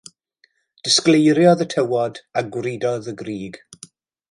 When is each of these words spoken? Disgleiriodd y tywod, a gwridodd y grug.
Disgleiriodd 0.85 1.61
y 1.67 1.67
tywod, 1.75 2.19
a 2.41 2.45
gwridodd 2.57 3.13
y 3.13 3.15
grug. 3.23 3.63